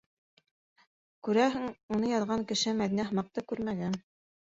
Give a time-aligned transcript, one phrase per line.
[1.27, 1.69] Күрәһең,
[1.99, 4.05] уны яҙған кеше Мәҙинә һымаҡты күрмәгән.